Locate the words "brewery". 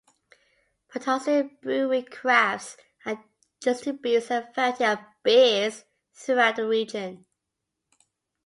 1.61-2.01